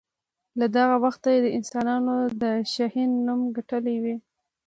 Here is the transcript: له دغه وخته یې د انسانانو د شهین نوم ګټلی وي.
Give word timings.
له 0.59 0.65
دغه 0.77 0.95
وخته 1.05 1.27
یې 1.33 1.39
د 1.43 1.47
انسانانو 1.57 2.15
د 2.41 2.43
شهین 2.73 3.11
نوم 3.27 3.41
ګټلی 3.57 3.95
وي. 4.03 4.15